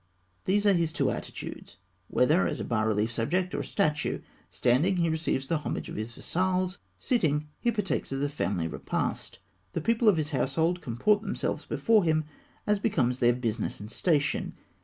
These 0.45 0.65
are 0.65 0.73
his 0.73 0.91
two 0.91 1.11
attitudes, 1.11 1.77
whether 2.07 2.47
as 2.47 2.59
a 2.59 2.63
bas 2.63 2.87
relief 2.87 3.11
subject 3.11 3.53
or 3.53 3.59
a 3.59 3.63
statue. 3.63 4.21
Standing, 4.49 4.97
he 4.97 5.11
receives 5.11 5.45
the 5.47 5.59
homage 5.59 5.89
of 5.89 5.95
his 5.95 6.11
vassals; 6.13 6.79
sitting, 6.97 7.49
he 7.59 7.71
partakes 7.71 8.11
of 8.11 8.19
the 8.19 8.27
family 8.27 8.67
repast. 8.67 9.37
The 9.73 9.81
people 9.81 10.09
of 10.09 10.17
his 10.17 10.31
household 10.31 10.81
comport 10.81 11.21
themselves 11.21 11.65
before 11.65 12.03
him 12.03 12.23
as 12.65 12.79
becomes 12.79 13.19
their 13.19 13.33
business 13.33 13.79
and 13.79 13.91
station. 13.91 14.55